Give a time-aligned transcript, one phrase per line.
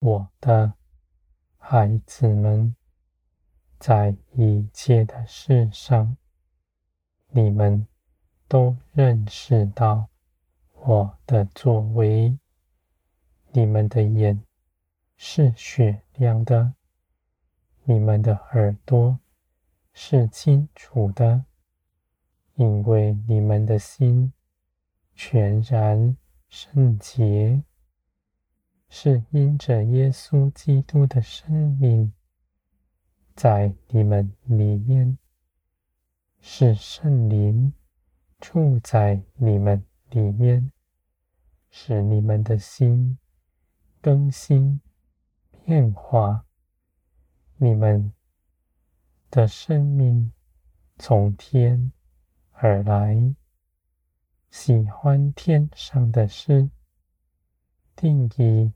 [0.00, 0.72] 我的
[1.58, 2.74] 孩子们，
[3.78, 6.16] 在一切的事上，
[7.28, 7.86] 你们
[8.48, 10.08] 都认识到
[10.72, 12.38] 我的作为。
[13.52, 14.42] 你们的眼
[15.18, 16.72] 是雪亮的，
[17.84, 19.20] 你们的耳朵
[19.92, 21.44] 是清楚的，
[22.54, 24.32] 因为你们的心
[25.14, 26.16] 全然
[26.48, 27.62] 圣洁，
[28.92, 32.12] 是因着耶稣基督的生命
[33.36, 35.16] 在你们里面，
[36.40, 37.72] 是圣灵
[38.40, 40.72] 住在你们里面，
[41.70, 43.16] 使你们的心
[44.02, 44.80] 更新
[45.64, 46.44] 变化，
[47.58, 48.12] 你们
[49.30, 50.32] 的生命
[50.98, 51.92] 从天
[52.50, 53.34] 而来，
[54.50, 56.68] 喜欢天上的事，
[57.94, 58.72] 定义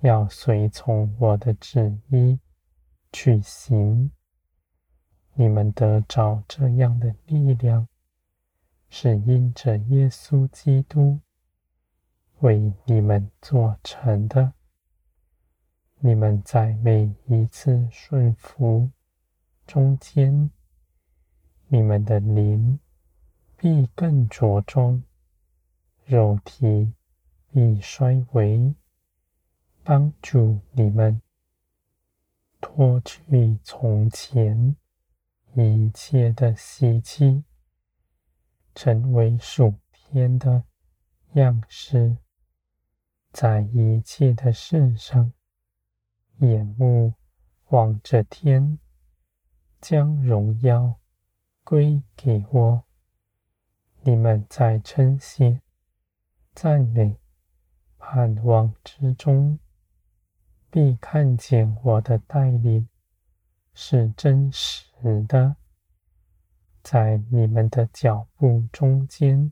[0.00, 2.38] 要随从我的旨意
[3.12, 4.10] 去行。
[5.34, 7.88] 你们得着这样的力量，
[8.88, 11.20] 是因着耶稣基督
[12.40, 14.52] 为你们做成的。
[15.98, 18.90] 你们在每一次顺服
[19.66, 20.50] 中间，
[21.68, 22.78] 你们的灵
[23.56, 25.02] 必更茁壮，
[26.04, 26.92] 肉体
[27.50, 28.74] 必衰微，
[29.88, 31.22] 帮助你们
[32.60, 34.74] 脱去从前
[35.54, 37.44] 一切的习气，
[38.74, 40.64] 成为属天的
[41.34, 42.16] 样式，
[43.30, 45.32] 在一切的事上。
[46.38, 47.14] 眼目
[47.68, 48.80] 望着天，
[49.80, 50.98] 将荣耀
[51.62, 52.82] 归给我。
[54.02, 55.62] 你们在称谢、
[56.56, 57.20] 赞美、
[57.98, 59.60] 盼望之中，
[60.76, 62.86] 必看见我的带领
[63.72, 64.84] 是真实
[65.26, 65.56] 的。
[66.82, 69.50] 在你们的脚步中间，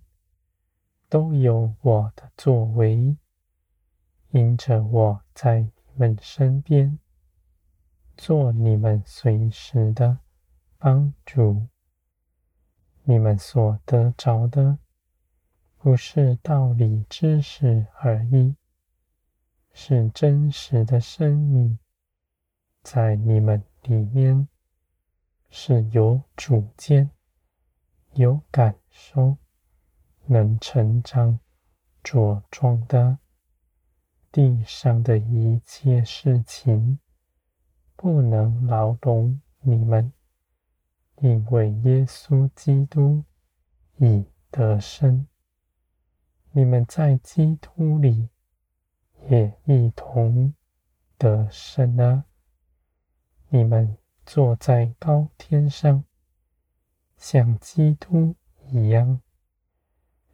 [1.09, 3.17] 都有我的作为，
[4.33, 5.61] 因着我在。
[5.61, 6.99] 你们身边，
[8.19, 10.19] 做你们随时的
[10.77, 11.69] 帮助。
[13.05, 14.79] 你们所得着的，
[15.79, 18.57] 不是道理知识而已，
[19.77, 21.79] 是真实的生命，
[22.83, 24.49] 在你们里面
[25.51, 27.11] 是有主见、
[28.13, 29.37] 有感受、
[30.27, 31.39] 能成长、
[32.03, 33.19] 茁壮的。
[34.31, 36.99] 地上的一切事情
[37.95, 40.13] 不能牢笼你们，
[41.19, 43.25] 因为耶稣基督
[43.99, 45.27] 已得胜。
[46.51, 48.29] 你们在基督里
[49.29, 50.55] 也一同
[51.19, 52.25] 得胜了。
[53.49, 56.05] 你们坐在高天上，
[57.17, 58.35] 像基督
[58.69, 59.21] 一样。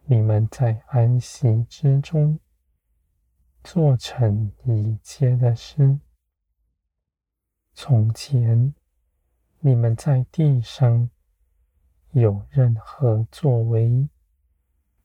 [0.04, 2.38] 你们在安息之中。
[3.62, 6.00] 做成一切的事。
[7.74, 8.74] 从前，
[9.58, 11.10] 你们在地上
[12.12, 14.08] 有任何作为，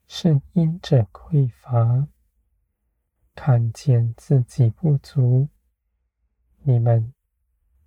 [0.08, 2.08] 是因着匮乏，
[3.36, 5.50] 看见自己不足，
[6.64, 7.14] 你们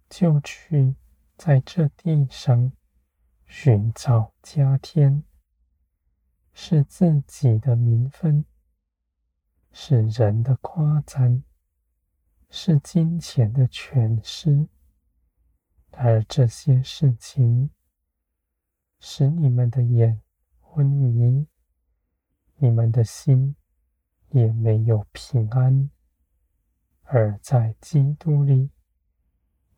[0.09, 0.95] 就去
[1.37, 2.71] 在这地上
[3.47, 5.25] 寻找加添，
[6.53, 8.45] 是自己的名分。
[9.71, 11.45] 是人的夸赞，
[12.51, 14.67] 是金钱的权势，
[15.93, 17.71] 而这些事情
[18.99, 20.21] 使你们的眼
[20.61, 21.47] 昏迷，
[22.57, 23.55] 你们的心
[24.31, 25.91] 也没有平安。
[27.05, 28.71] 而在基督里，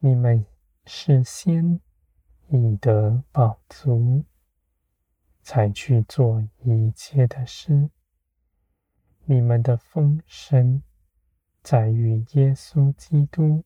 [0.00, 0.44] 你们
[0.85, 1.81] 是先
[2.49, 4.25] 以得饱足，
[5.43, 7.91] 才去做一切的事。
[9.25, 10.82] 你们的丰盛
[11.62, 13.64] 在于耶稣基督，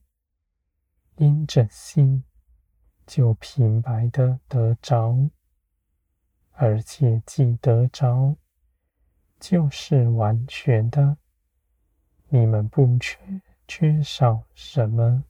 [1.16, 2.22] 因着信
[3.06, 5.30] 就平白的得着，
[6.50, 8.36] 而且既得着，
[9.38, 11.16] 就是完全的。
[12.28, 15.24] 你们不缺缺少什么，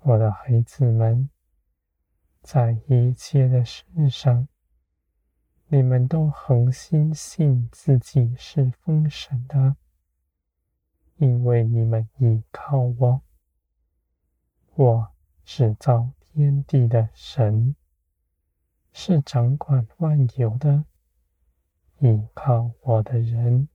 [0.00, 1.30] 我的孩子们，
[2.42, 4.48] 在一切的事上。
[5.68, 9.76] 你们都恒心信自己是封神的，
[11.16, 13.22] 因为你们倚靠我。
[14.74, 15.12] 我
[15.44, 17.74] 是造天地的神，
[18.92, 20.84] 是掌管万有的。
[22.02, 23.68] 倚靠我的人，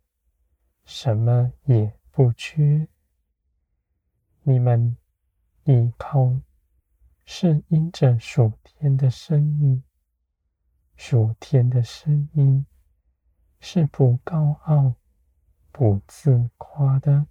[0.84, 2.86] 什么也不缺。
[4.44, 4.98] 你们
[5.64, 6.38] 依靠
[7.24, 9.82] 是因着属天的生命，
[10.98, 12.66] 属天的生命
[13.62, 14.96] 是不高傲、
[15.72, 17.28] 不自夸的。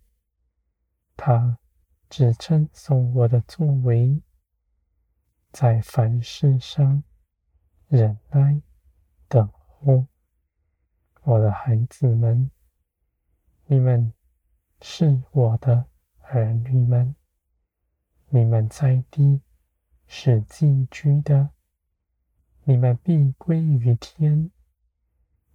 [1.14, 1.58] 他
[2.08, 4.22] 只称颂我的作为，
[5.52, 7.04] 在凡事上
[7.88, 8.62] 忍耐
[9.28, 10.06] 等候。
[11.26, 12.48] 我的孩子们，
[13.66, 14.12] 你们
[14.80, 15.86] 是我的
[16.20, 17.16] 儿女们，
[18.28, 19.40] 你们在地
[20.06, 21.50] 是寄居的，
[22.62, 24.52] 你们必归于天。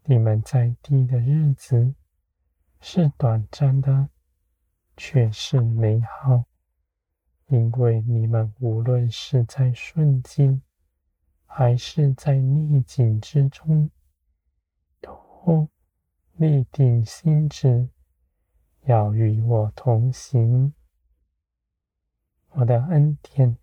[0.03, 1.95] 你们在地的日子
[2.81, 4.09] 是短暂的，
[4.97, 6.43] 却是美好，
[7.47, 10.61] 因为你们无论是在顺境，
[11.45, 13.89] 还是在逆境之中。
[15.43, 15.67] 都
[16.33, 17.89] 立定心志，
[18.83, 20.73] 要与我同行。
[22.51, 23.57] 我的恩典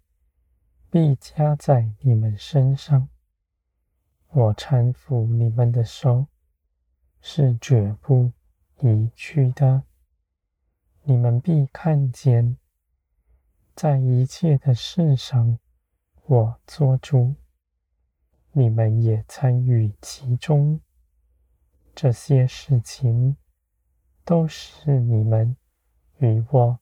[0.90, 3.08] 必加在你们身上。
[4.30, 6.26] 我搀扶你们的手
[7.20, 8.32] 是绝不
[8.80, 9.84] 移去的。
[11.04, 12.58] 你们必看见，
[13.74, 15.58] 在一切的事上，
[16.24, 17.36] 我作主，
[18.50, 20.80] 你们也参与其中。
[22.00, 23.36] 这些事情
[24.24, 25.56] 都是你们
[26.18, 26.78] 与我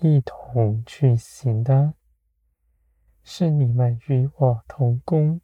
[0.00, 1.94] 一同去行的，
[3.22, 5.40] 是你们与我同工，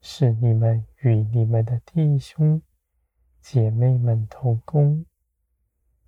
[0.00, 2.62] 是你们与你们的弟兄
[3.40, 5.04] 姐妹们同工，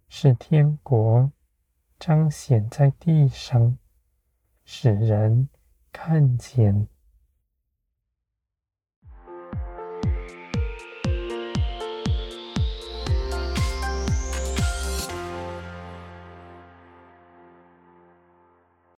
[0.07, 1.33] 是天国
[1.99, 3.77] 彰显在地上，
[4.65, 5.49] 使人
[5.91, 6.87] 看见